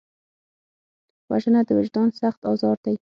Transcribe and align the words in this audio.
وژنه 1.31 1.61
د 1.67 1.69
وجدان 1.79 2.09
سخت 2.21 2.41
ازار 2.51 2.77
دی 2.85 2.95